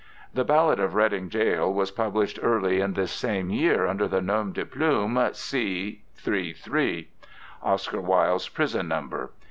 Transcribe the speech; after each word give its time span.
The 0.33 0.43
Ballad 0.43 0.79
of 0.79 0.95
Reading 0.95 1.29
Gaol 1.29 1.71
was 1.75 1.91
published 1.91 2.39
early 2.41 2.81
in 2.81 2.93
this 2.93 3.11
same 3.11 3.51
year 3.51 3.85
under 3.85 4.07
the 4.07 4.19
nom 4.19 4.51
de 4.51 4.65
plume 4.65 5.13
'C.3.3.,' 5.31 7.05
Oscar 7.61 8.01
Wilde's 8.01 8.49
prison 8.49 8.87
number. 8.87 9.31